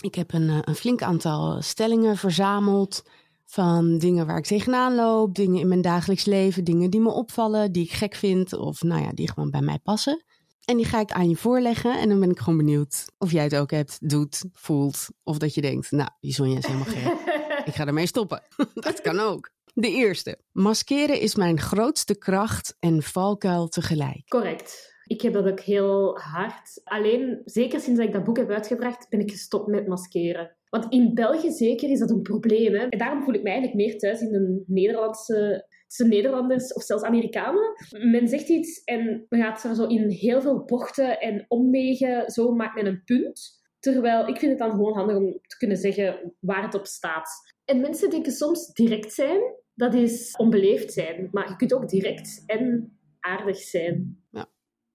[0.00, 3.02] Ik heb een, een flink aantal stellingen verzameld
[3.44, 7.72] van dingen waar ik tegenaan loop, dingen in mijn dagelijks leven, dingen die me opvallen,
[7.72, 10.24] die ik gek vind of nou ja, die gewoon bij mij passen.
[10.64, 13.42] En die ga ik aan je voorleggen en dan ben ik gewoon benieuwd of jij
[13.42, 17.12] het ook hebt, doet, voelt of dat je denkt, nou, die Sonja is helemaal gek.
[17.68, 18.42] ik ga ermee stoppen.
[18.74, 19.50] dat kan ook.
[19.74, 20.38] De eerste.
[20.52, 24.22] Maskeren is mijn grootste kracht en valkuil tegelijk.
[24.28, 24.92] Correct.
[25.06, 26.80] Ik heb dat ook heel hard.
[26.84, 30.56] Alleen, zeker sinds ik dat boek heb uitgebracht, ben ik gestopt met maskeren.
[30.68, 32.74] Want in België zeker is dat een probleem.
[32.74, 32.86] Hè?
[32.86, 37.02] En daarom voel ik mij eigenlijk meer thuis in de Nederlandse tussen Nederlanders of zelfs
[37.02, 37.72] Amerikanen.
[38.10, 42.54] Men zegt iets en dan gaat er zo in heel veel bochten en omwegen, zo
[42.54, 43.62] maakt men een punt.
[43.78, 47.30] Terwijl ik vind het dan gewoon handig om te kunnen zeggen waar het op staat.
[47.64, 49.40] En mensen denken soms direct zijn,
[49.74, 51.28] dat is onbeleefd zijn.
[51.32, 54.24] Maar je kunt ook direct en aardig zijn.
[54.30, 54.46] Ja,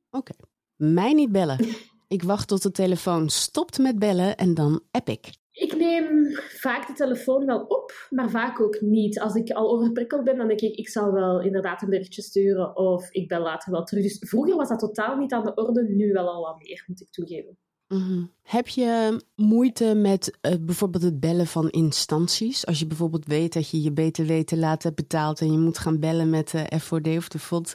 [0.10, 0.34] oké.
[0.76, 1.58] Mij niet bellen.
[2.08, 5.30] ik wacht tot de telefoon stopt met bellen en dan app ik.
[5.60, 9.20] Ik neem vaak de telefoon wel op, maar vaak ook niet.
[9.20, 12.78] Als ik al overprikkeld ben, dan denk ik, ik zal wel inderdaad een berichtje sturen
[12.78, 14.04] of ik bel later wel terug.
[14.04, 17.02] Dus vroeger was dat totaal niet aan de orde, nu wel al wat meer, moet
[17.02, 17.58] ik toegeven.
[17.88, 18.32] -hmm.
[18.42, 22.66] Heb je moeite met uh, bijvoorbeeld het bellen van instanties?
[22.66, 25.78] Als je bijvoorbeeld weet dat je je BTW te laat hebt betaald en je moet
[25.78, 27.74] gaan bellen met de FOD of de FOD.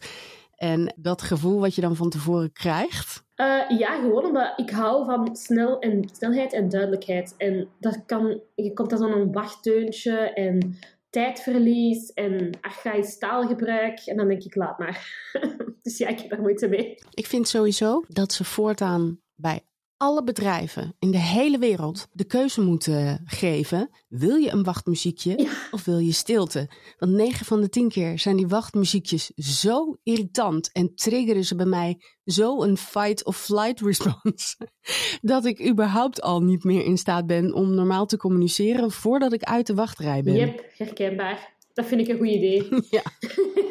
[0.57, 3.25] En dat gevoel wat je dan van tevoren krijgt?
[3.37, 7.35] Uh, ja, gewoon omdat ik hou van snel en, snelheid en duidelijkheid.
[7.39, 10.79] En dat kan, je komt dan zo'n wachtteuntje en
[11.11, 13.99] tijdverlies en archaïs taalgebruik.
[13.99, 15.31] En dan denk ik, laat maar.
[15.83, 16.95] dus ja, ik heb daar moeite mee.
[17.11, 19.61] Ik vind sowieso dat ze voortaan bij
[20.05, 23.91] alle bedrijven in de hele wereld de keuze moeten geven.
[24.09, 25.51] Wil je een wachtmuziekje ja.
[25.71, 26.69] of wil je stilte?
[26.99, 31.67] Want 9 van de 10 keer zijn die wachtmuziekjes zo irritant en triggeren ze bij
[31.67, 34.57] mij zo een fight of flight response.
[35.21, 39.43] dat ik überhaupt al niet meer in staat ben om normaal te communiceren voordat ik
[39.43, 40.35] uit de wachtrij ben.
[40.35, 41.57] Yep, herkenbaar.
[41.73, 42.69] Dat vind ik een goed idee.
[42.91, 43.03] ja.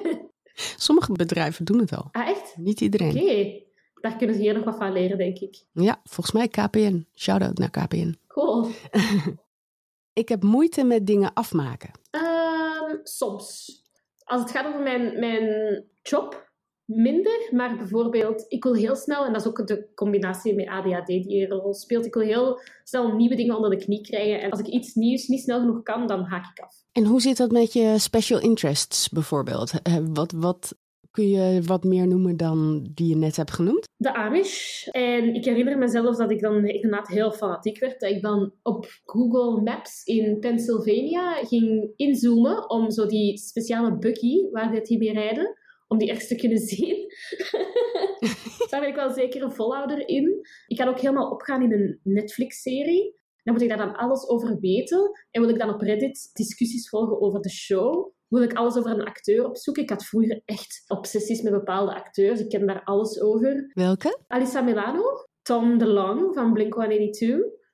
[0.77, 2.07] Sommige bedrijven doen het al.
[2.11, 2.53] Ah, echt?
[2.57, 3.09] Niet iedereen.
[3.09, 3.21] Oké.
[3.21, 3.71] Okay
[4.03, 5.65] daar kunnen ze hier nog wat van leren, denk ik.
[5.71, 7.05] Ja, volgens mij KPN.
[7.15, 8.15] Shout-out naar KPN.
[8.27, 8.67] Cool.
[10.21, 11.91] ik heb moeite met dingen afmaken.
[12.11, 13.71] Um, soms.
[14.23, 16.51] Als het gaat over mijn, mijn job,
[16.85, 17.49] minder.
[17.51, 21.41] Maar bijvoorbeeld, ik wil heel snel, en dat is ook de combinatie met ADHD die
[21.41, 24.41] een rol speelt, ik wil heel snel nieuwe dingen onder de knie krijgen.
[24.41, 26.75] En als ik iets nieuws niet snel genoeg kan, dan haak ik af.
[26.91, 29.71] En hoe zit dat met je special interests bijvoorbeeld?
[30.13, 30.75] Wat, wat
[31.13, 33.87] Kun je wat meer noemen dan die je net hebt genoemd?
[33.97, 34.87] De Amish.
[34.87, 37.99] En ik herinner mezelf dat ik dan inderdaad heel fanatiek werd.
[37.99, 44.49] Dat ik dan op Google Maps in Pennsylvania ging inzoomen om zo die speciale buggy
[44.51, 46.95] waar die mee rijden, om die echt te kunnen zien.
[48.69, 50.47] Daar ben ik wel zeker een volhouder in.
[50.67, 53.15] Ik kan ook helemaal opgaan in een Netflix-serie.
[53.43, 55.11] Dan moet ik daar dan alles over weten.
[55.31, 58.91] En wil ik dan op Reddit discussies volgen over de show wil ik alles over
[58.91, 59.83] een acteur opzoeken.
[59.83, 62.39] Ik had vroeger echt obsessies met bepaalde acteurs.
[62.39, 63.71] Ik ken daar alles over.
[63.73, 64.19] Welke?
[64.27, 65.03] Alissa Milano,
[65.41, 67.27] Tom DeLonge van Blink-182.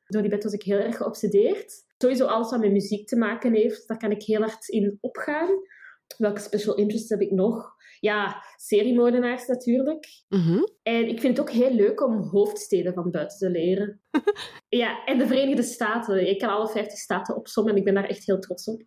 [0.06, 1.74] Door die bed was ik heel erg geobsedeerd.
[1.98, 5.50] Sowieso alles wat met muziek te maken heeft, daar kan ik heel hard in opgaan.
[6.17, 7.78] Welke special interests heb ik nog?
[8.00, 10.08] Ja, seriemoordenaars natuurlijk.
[10.28, 10.67] Mm -hmm.
[10.84, 14.02] En ik vind het ook heel leuk om hoofdsteden van buiten te leren.
[14.82, 16.30] ja, en de Verenigde Staten.
[16.30, 18.82] Ik kan alle 50 staten opzommen en ik ben daar echt heel trots op.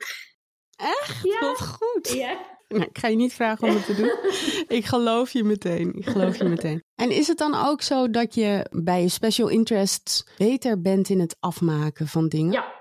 [0.83, 1.23] Echt?
[1.23, 1.41] Ja.
[1.41, 2.13] Wat goed.
[2.13, 2.39] Ja.
[2.69, 4.13] Nou, ik ga je niet vragen om het te doen.
[4.79, 5.93] ik geloof je meteen.
[5.95, 6.83] Ik geloof je meteen.
[6.95, 11.21] En is het dan ook zo dat je bij je special interests beter bent in
[11.21, 12.53] het afmaken van dingen?
[12.53, 12.73] Ja.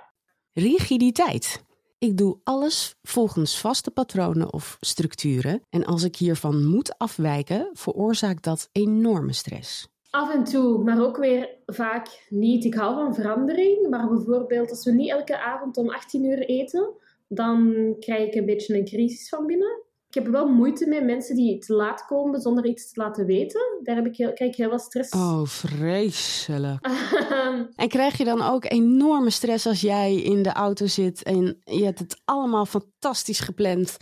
[0.54, 1.64] Rigiditeit.
[1.98, 5.62] Ik doe alles volgens vaste patronen of structuren.
[5.70, 9.88] En als ik hiervan moet afwijken, veroorzaakt dat enorme stress.
[10.10, 12.66] Af en toe, maar ook weer vaak niet.
[12.66, 16.90] Ik hou van verandering, maar bijvoorbeeld als we niet elke avond om 18 uur eten,
[17.34, 19.84] dan krijg ik een beetje een crisis van binnen.
[20.08, 23.62] Ik heb wel moeite met mensen die te laat komen zonder iets te laten weten.
[23.84, 25.14] Daar heb ik heel, krijg ik heel veel stress.
[25.14, 26.88] Oh, vreselijk.
[27.76, 31.84] en krijg je dan ook enorme stress als jij in de auto zit en je
[31.84, 33.98] hebt het allemaal fantastisch gepland.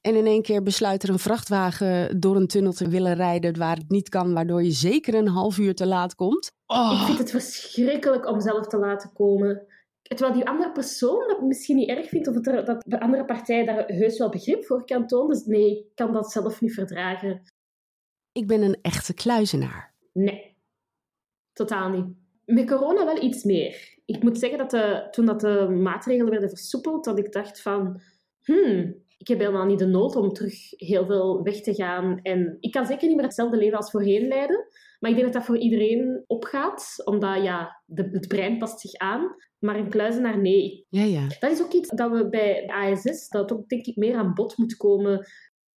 [0.00, 3.76] En in één keer besluit er een vrachtwagen door een tunnel te willen rijden waar
[3.76, 6.52] het niet kan, waardoor je zeker een half uur te laat komt.
[6.66, 6.98] Oh.
[7.00, 9.66] Ik vind het verschrikkelijk om zelf te laten komen.
[10.08, 13.64] Terwijl die andere persoon dat misschien niet erg vindt, of dat, dat de andere partij
[13.64, 15.28] daar heus wel begrip voor kan tonen.
[15.28, 17.42] Dus nee, ik kan dat zelf niet verdragen.
[18.32, 19.94] Ik ben een echte kluizenaar.
[20.12, 20.56] Nee,
[21.52, 22.06] totaal niet.
[22.44, 23.98] Met corona wel iets meer.
[24.04, 28.00] Ik moet zeggen dat de, toen dat de maatregelen werden versoepeld, dat ik dacht van...
[28.42, 32.20] Hmm, ik heb helemaal niet de nood om terug heel veel weg te gaan.
[32.22, 34.66] En ik kan zeker niet meer hetzelfde leven als voorheen leiden.
[35.04, 38.94] Maar ik denk dat dat voor iedereen opgaat, omdat ja, de, het brein past zich
[38.94, 39.34] aan.
[39.58, 40.86] Maar een kluizenaar, nee.
[40.88, 41.26] Ja, ja.
[41.38, 44.56] Dat is ook iets dat we bij ASS, dat ook denk ik meer aan bod
[44.56, 45.12] moet komen.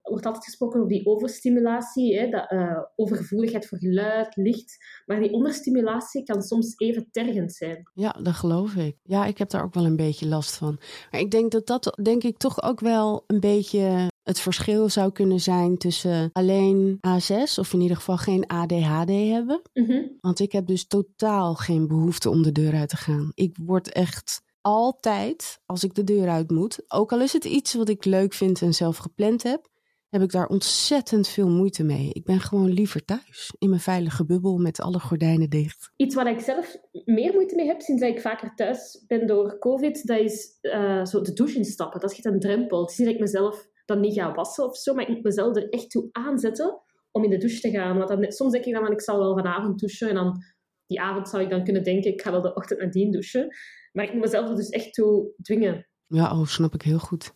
[0.01, 4.77] Er wordt altijd gesproken over die overstimulatie, hè, dat, uh, overgevoeligheid voor geluid, licht.
[5.05, 7.89] Maar die onderstimulatie kan soms even tergend zijn.
[7.93, 8.97] Ja, dat geloof ik.
[9.03, 10.79] Ja, ik heb daar ook wel een beetje last van.
[11.11, 15.11] Maar ik denk dat dat, denk ik, toch ook wel een beetje het verschil zou
[15.11, 19.61] kunnen zijn tussen alleen A6 of in ieder geval geen ADHD hebben.
[19.73, 20.03] Mhm.
[20.21, 23.31] Want ik heb dus totaal geen behoefte om de deur uit te gaan.
[23.33, 27.73] Ik word echt altijd, als ik de deur uit moet, ook al is het iets
[27.73, 29.67] wat ik leuk vind en zelf gepland heb,
[30.09, 32.09] heb ik daar ontzettend veel moeite mee.
[32.13, 35.91] Ik ben gewoon liever thuis, in mijn veilige bubbel met alle gordijnen dicht.
[35.95, 40.07] Iets waar ik zelf meer moeite mee heb sinds ik vaker thuis ben door COVID,
[40.07, 41.99] dat is uh, zo de douche instappen.
[41.99, 42.81] Dat is echt een drempel.
[42.81, 45.23] Het is niet dat ik mezelf dan niet ga wassen of zo, maar ik moet
[45.23, 47.97] mezelf er echt toe aanzetten om in de douche te gaan.
[47.97, 50.43] Want dan, soms denk ik dan, van, ik zal wel vanavond douchen en dan
[50.85, 53.55] die avond zou ik dan kunnen denken, ik ga wel de ochtend nadien douchen.
[53.91, 55.87] Maar ik moet mezelf er dus echt toe dwingen.
[56.07, 57.33] Ja, oh, snap ik heel goed.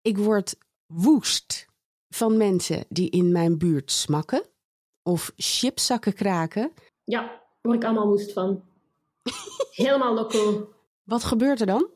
[0.00, 1.66] Ik word woest
[2.08, 4.42] van mensen die in mijn buurt smakken
[5.02, 6.72] of chipzakken kraken.
[7.04, 8.62] Ja, daar word ik allemaal woest van.
[9.70, 10.68] Helemaal loco.
[11.02, 11.90] Wat gebeurt er dan?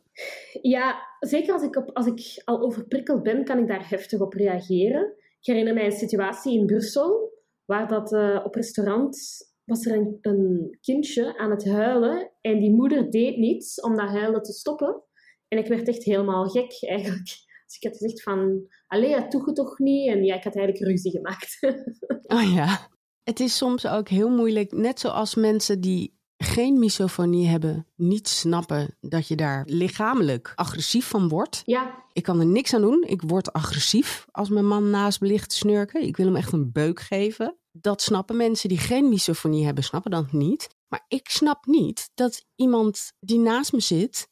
[0.63, 4.33] Ja, zeker als ik, op, als ik al overprikkeld ben, kan ik daar heftig op
[4.33, 5.15] reageren.
[5.41, 7.33] Ik herinner mij een situatie in Brussel,
[7.65, 9.17] waar dat, uh, op restaurant
[9.65, 14.43] was er een, kindje aan het huilen en die moeder deed niets om dat huilen
[14.43, 15.03] te stoppen.
[15.49, 17.27] En ik werd echt helemaal gek eigenlijk.
[17.67, 20.09] Dus ik had gezegd van, allee, dat doe toch niet?
[20.09, 21.59] En ja, ik had eigenlijk ruzie gemaakt.
[22.37, 22.91] oh ja.
[23.23, 28.97] Het is soms ook heel moeilijk, net zoals mensen die geen misofonie hebben, niet snappen
[29.01, 31.63] dat je daar lichamelijk agressief van wordt.
[31.65, 32.05] Ja.
[32.13, 33.05] Ik kan er niks aan doen.
[33.07, 36.03] Ik word agressief als mijn man naast me ligt te snurken.
[36.03, 37.57] Ik wil hem echt een beuk geven.
[37.73, 40.69] Dat snappen mensen die geen misofonie hebben, snappen dat niet.
[40.89, 44.29] Maar ik snap niet dat iemand die naast me zit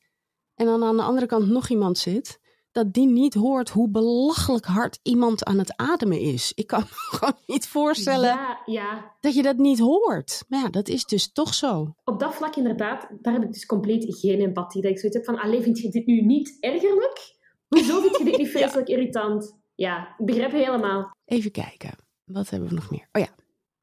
[0.55, 2.40] en dan aan de andere kant nog iemand zit,
[2.73, 6.53] dat die niet hoort hoe belachelijk hard iemand aan het ademen is.
[6.55, 9.17] Ik kan me gewoon niet voorstellen ja, ja.
[9.21, 10.45] dat je dat niet hoort.
[10.49, 11.95] Maar ja, dat is dus toch zo.
[12.05, 14.83] Op dat vlak inderdaad, daar heb ik dus compleet geen empathie.
[14.83, 17.39] Dat ik zoiets heb van, alleen vind je dit nu niet ergerlijk?
[17.69, 18.97] Hoezo vind je dit niet vreselijk ja.
[18.97, 19.59] irritant?
[19.75, 21.11] Ja, ik begrijp helemaal.
[21.25, 21.91] Even kijken,
[22.25, 23.09] wat hebben we nog meer?
[23.13, 23.29] Oh ja,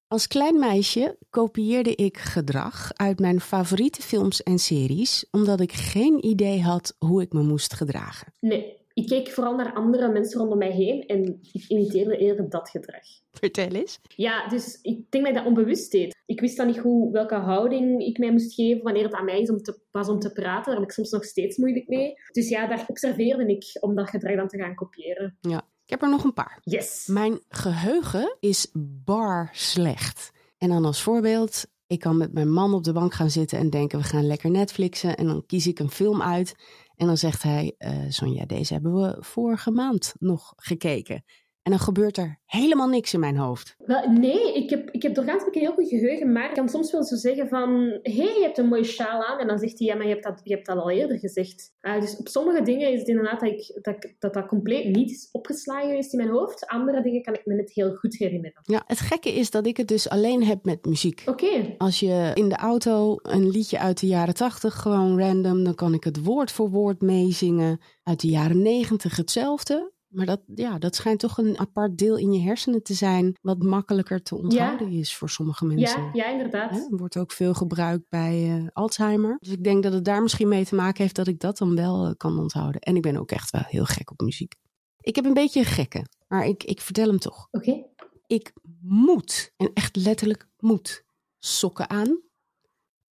[0.08, 6.26] als klein meisje kopieerde ik gedrag uit mijn favoriete films en series, omdat ik geen
[6.26, 8.34] idee had hoe ik me moest gedragen.
[8.40, 12.70] Nee, ik keek vooral naar andere mensen rondom mij heen en ik imiteerde eerder dat
[12.70, 13.04] gedrag.
[13.32, 14.00] Vertel eens.
[14.16, 16.16] Ja, dus ik denk dat ik dat onbewust deed.
[16.26, 19.42] Ik wist dan niet hoe, welke houding ik mij moest geven wanneer het aan mij
[19.42, 20.66] is om te, was om te praten.
[20.66, 22.14] Daar heb ik soms nog steeds moeilijk mee.
[22.32, 25.38] Dus ja, daar observeerde ik om dat gedrag dan te gaan kopiëren.
[25.42, 25.58] Ja.
[25.84, 26.60] Ik heb er nog een paar.
[26.64, 27.08] Yes.
[27.08, 28.68] Mijn geheugen is
[29.06, 30.32] bar slecht.
[30.58, 33.70] En dan als voorbeeld, ik kan met mijn man op de bank gaan zitten en
[33.70, 35.16] denken we gaan lekker Netflixen.
[35.16, 36.56] En dan kies ik een film uit.
[36.98, 41.24] En dan zegt hij, uh, Sonja, deze hebben we vorige maand nog gekeken.
[41.68, 43.76] En dan gebeurt er helemaal niks in mijn hoofd.
[43.86, 46.92] Wel, nee, ik heb, ik heb doorgaans een heel goed geheugen, maar ik kan soms
[46.92, 47.70] wel zo zeggen van...
[48.02, 49.40] Hé, hey, je hebt een mooie sjaal aan.
[49.40, 51.72] En dan zegt hij, ja, maar je hebt dat, je hebt dat al eerder gezegd.
[51.82, 55.12] Uh, dus op sommige dingen is het inderdaad dat, ik, dat, dat dat compleet niet
[55.12, 56.68] is opgeslagen is in mijn hoofd.
[56.68, 58.62] Andere dingen kan ik me net heel goed herinneren.
[58.64, 61.24] Ja, het gekke is dat ik het dus alleen heb met muziek.
[61.26, 61.46] Oké.
[61.46, 61.76] Okay.
[61.78, 65.64] Als je in de auto een liedje uit de jaren tachtig gewoon random...
[65.64, 67.80] dan kan ik het woord voor woord meezingen.
[68.04, 72.34] Uit de jaren negentig hetzelfde Maar dat, ja, dat schijnt toch een apart deel in
[72.34, 76.02] je hersenen te zijn, wat makkelijker te onthouden is voor sommige mensen.
[76.02, 76.88] Ja, ja inderdaad.
[76.90, 79.38] Wordt ook veel gebruikt bij eh, Alzheimer.
[79.40, 81.76] Dus ik denk dat het daar misschien mee te maken heeft dat ik dat dan
[81.76, 82.82] wel eh, kan onthouden.
[82.82, 84.56] En ik ben ook echt wel heel gek op muziek.
[85.00, 87.48] Ik heb een beetje een gekke, maar ik, ik vertel hem toch.
[87.52, 87.84] Oké.
[88.28, 91.04] Ik moet, en echt letterlijk moet,
[91.40, 92.22] sokken aan.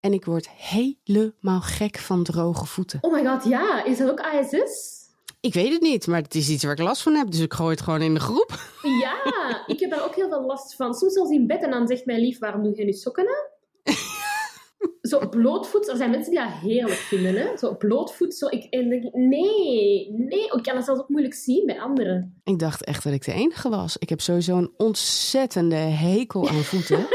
[0.01, 2.99] En ik word helemaal gek van droge voeten.
[3.03, 3.85] Oh my god, ja.
[3.85, 5.06] Is dat ook ASS?
[5.47, 7.31] Ik weet het niet, maar het is iets waar ik last van heb.
[7.31, 8.61] Dus ik gooi het gewoon in de groep.
[8.83, 10.95] Ja, ik heb daar ook heel veel last van.
[10.95, 13.95] Soms zelfs in bed en dan zegt mijn lief, waarom doe je nu sokken aan?
[15.03, 17.57] Zo blootvoet, er zijn mensen die dat heerlijk vinden, hè?
[17.57, 21.35] Zo blootvoet, zo, ik, en denk ik, nee, nee, ik kan dat zelfs ook moeilijk
[21.35, 22.41] zien bij anderen.
[22.45, 23.97] Ik dacht echt dat ik de enige was.
[23.97, 27.07] Ik heb sowieso een ontzettende hekel aan voeten.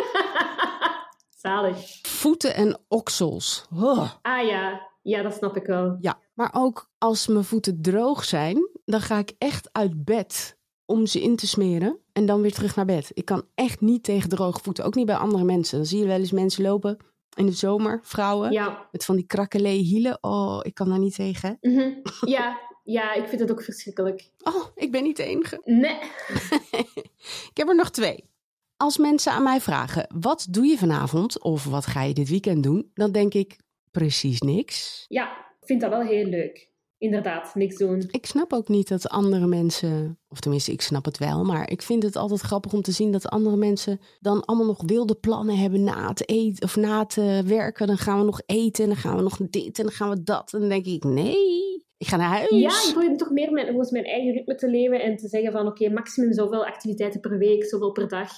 [1.42, 2.00] Zalig.
[2.02, 3.66] voeten en oksels.
[3.76, 4.10] Oh.
[4.22, 5.98] Ah ja, ja, dat snap ik wel.
[6.00, 11.06] Ja, maar ook als mijn voeten droog zijn, dan ga ik echt uit bed om
[11.06, 13.12] ze in te smeren en dan weer terug naar bed.
[13.14, 15.78] Ik kan echt niet tegen droge voeten, ook niet bij andere mensen.
[15.78, 16.98] Dan zie je wel eens mensen lopen
[17.36, 20.18] in de zomer, vrouwen, Ja, met van die krakkelee hielen.
[20.22, 21.58] Oh, ik kan daar niet tegen.
[21.62, 21.90] mhm.
[22.26, 24.32] ja, ja, ik vind het ook verschrikkelijk.
[24.44, 25.62] Oh, ik ben niet de enige.
[25.66, 25.98] Nee.
[27.52, 28.30] Ik heb er nog twee.
[28.78, 32.64] Als mensen aan mij vragen, wat doe je vanavond of wat ga je dit weekend
[32.64, 32.92] doen?
[32.94, 33.58] Dan denk ik,
[33.92, 35.06] precies niks.
[35.08, 36.70] Ja, ik vind dat wel heel leuk.
[36.98, 38.08] Inderdaad, niks doen.
[38.12, 41.82] Ik snap ook niet dat andere mensen, of tenminste, ik snap het wel, maar ik
[41.82, 45.58] vind het altijd grappig om te zien dat andere mensen dan allemaal nog wilde plannen
[45.58, 47.88] hebben na het eten of na het eh, werken.
[47.88, 50.24] Dan gaan we nog eten en dan gaan we nog dit en dan gaan we
[50.24, 50.54] dat.
[50.54, 52.50] En dan denk ik, nee, ik ga naar huis.
[52.50, 55.52] Ja, ik probeer toch meer mijn, volgens mijn eigen ritme te leven en te zeggen
[55.52, 58.32] van oké, maximum zoveel activiteiten per week, zoveel per dag.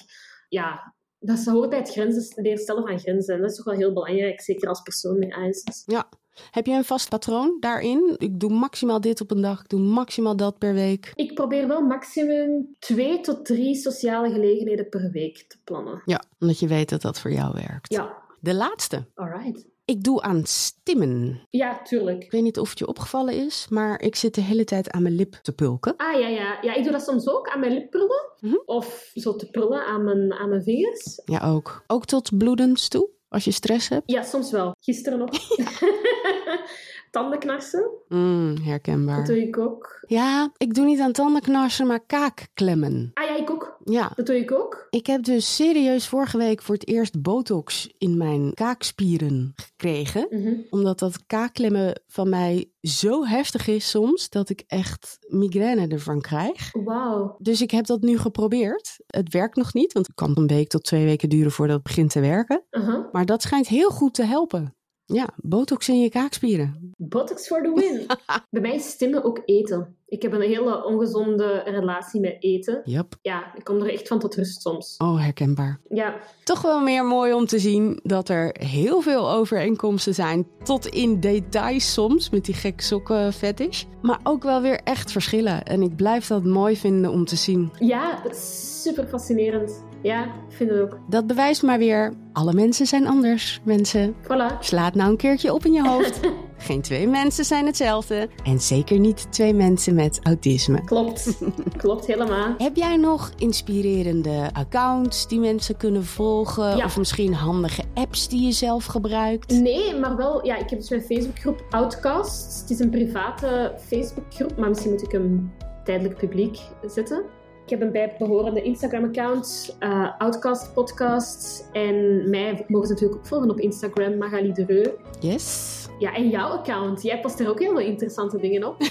[0.50, 0.93] Ja,
[1.24, 2.22] dat is- hoort bij het grenzen,
[2.58, 3.36] stellen van grenzen.
[3.36, 5.84] En dat is toch wel heel belangrijk, zeker als persoon met ASS.
[5.86, 6.10] Ja.
[6.52, 8.16] Heb je een vast patroon daarin?
[8.18, 11.12] Ik doe maximaal dit op een dag, ik doe maximaal dat per week.
[11.16, 16.02] Ik probeer wel maximum twee tot drie sociale gelegenheden per week te plannen.
[16.06, 17.94] Ja, omdat je weet dat dat voor jou werkt.
[17.94, 19.06] Ja, De laatste.
[19.16, 19.66] alright.
[19.86, 21.48] Ik doe aan stimmen.
[21.50, 22.24] Ja, tuurlijk.
[22.24, 25.02] Ik weet niet of het je opgevallen is, maar ik zit de hele tijd aan
[25.02, 25.94] mijn lip te pulken.
[25.98, 26.58] Ah ja, ja.
[26.62, 28.32] Ja, ik doe dat soms ook aan mijn lipprullen.
[28.40, 28.56] Mhm.
[28.66, 31.22] Of zo te prullen aan mijn, aan mijn vingers.
[31.26, 31.84] Ja, ook.
[31.88, 34.12] Ook tot bloedens toe, als je stress hebt.
[34.12, 34.76] Ja, soms wel.
[34.80, 35.30] Gisteren nog.
[37.14, 39.26] Tandenknarsen, Mm, dat herkenbaar.
[39.26, 40.04] doe ik ook.
[40.08, 43.12] Ja, ik doe niet aan tandenknarsen, maar kaakklemmen.
[43.14, 43.78] Ah ja, ik ook.
[43.84, 44.12] Ja.
[44.16, 44.88] Dat doe ik ook.
[44.90, 50.28] Ik heb dus serieus vorige week voor het eerst botox in mijn kaakspieren gekregen.
[50.30, 50.54] Mhm.
[50.70, 56.72] Omdat dat kaakklemmen van mij zo heftig is soms, dat ik echt migraine ervan krijg.
[56.84, 57.36] Wauw.
[57.40, 58.98] Dus ik heb dat nu geprobeerd.
[59.08, 61.84] Het werkt nog niet, want het kan een week tot twee weken duren voordat het
[61.86, 62.64] begint te werken.
[63.12, 64.76] Maar dat schijnt heel goed te helpen.
[65.06, 66.94] Ja, botox in je kaakspieren.
[66.98, 68.06] Botox for the win.
[68.52, 69.98] Bij mij is stimmen ook eten.
[70.14, 72.82] Ik heb een hele ongezonde relatie met eten.
[72.84, 73.16] Yep.
[73.22, 74.96] Ja, ik kom er echt van tot rust soms.
[74.98, 75.80] Oh, herkenbaar.
[75.90, 80.48] Ja, Toch wel meer mooi om te zien dat er heel veel overeenkomsten zijn.
[80.64, 83.84] Tot in details soms, met die gek sokken fetish.
[84.02, 85.64] Maar ook wel weer echt verschillen.
[85.64, 87.72] En ik blijf dat mooi vinden om te zien.
[87.80, 89.84] ja super fascinerend.
[90.02, 91.00] Ja, ik vind het ook.
[91.10, 94.16] Dat bewijst maar weer, alle mensen zijn anders, mensen.
[94.24, 94.60] Voilà.
[94.60, 96.20] Sla het nou een keertje op in je hoofd.
[96.64, 98.30] Geen twee mensen zijn hetzelfde.
[98.44, 100.84] En zeker niet twee mensen met autisme.
[100.84, 101.38] Klopt.
[101.78, 102.54] Klopt helemaal.
[102.58, 106.78] Heb jij nog inspirerende accounts die mensen kunnen volgen?
[106.78, 106.86] Ja.
[106.86, 109.52] Of misschien handige apps die je zelf gebruikt?
[109.52, 112.62] Nee, maar wel, ja, ik heb dus mijn Facebookgroep Outcast.
[112.62, 115.52] Het is een private Facebookgroep, maar misschien moet ik hem
[115.84, 117.24] tijdelijk publiek zetten.
[117.64, 121.70] Ik heb een bijbehorende Instagram-account, eh, Outcast Podcast.
[121.72, 124.90] En mij mogen ze natuurlijk ook volgen op Instagram, Magali de Reu.
[125.20, 125.82] Yes.
[126.00, 127.02] Ja, en jouw account.
[127.02, 128.76] Jij post er ook heel veel interessante dingen op.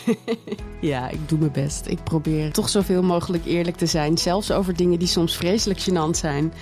[0.81, 1.87] Ja, ik doe mijn best.
[1.87, 4.19] Ik probeer toch zoveel mogelijk eerlijk te zijn.
[4.19, 6.53] Zelfs over dingen die soms vreselijk gênant zijn.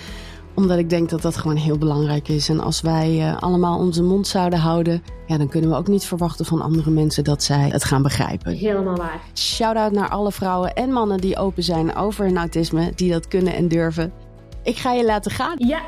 [0.61, 2.49] Omdat ik denk dat dat gewoon heel belangrijk is.
[2.49, 5.03] En als wij eh, allemaal onze mond zouden houden...
[5.27, 8.53] Ja, dan kunnen we ook niet verwachten van andere mensen dat zij het gaan begrijpen.
[8.53, 9.21] Helemaal waar.
[9.35, 12.93] Shout-out naar alle vrouwen en mannen die open zijn over hun autisme.
[12.95, 14.13] Die dat kunnen en durven.
[14.63, 15.55] Ik ga je laten gaan.
[15.57, 15.81] Ja,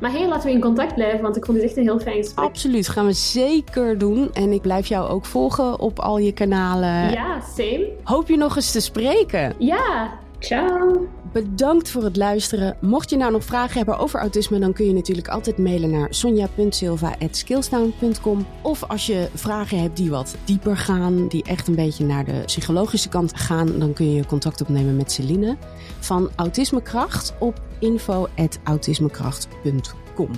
[0.00, 2.16] maar heel laten we in contact blijven, want ik vond dit echt een heel fijn
[2.16, 2.44] gesprek.
[2.44, 4.32] Absoluut, gaan we zeker doen.
[4.32, 7.10] En ik blijf jou ook volgen op al je kanalen.
[7.10, 7.88] Ja, same.
[8.02, 9.54] Hoop je nog eens te spreken.
[9.58, 10.10] Ja,
[10.40, 11.08] ciao.
[11.32, 12.76] Bedankt voor het luisteren.
[12.80, 16.06] Mocht je nou nog vragen hebben over autisme, dan kun je natuurlijk altijd mailen naar
[16.10, 18.46] sonja.silva.skillstown.com.
[18.62, 22.42] Of als je vragen hebt die wat dieper gaan, die echt een beetje naar de
[22.46, 25.56] psychologische kant gaan, dan kun je contact opnemen met Celine
[25.98, 30.30] van Autismekracht op info.autismekracht.com.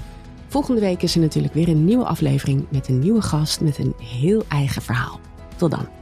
[0.48, 3.94] Volgende week is er natuurlijk weer een nieuwe aflevering met een nieuwe gast met een
[3.98, 5.20] heel eigen verhaal.
[5.56, 6.01] Tot dan.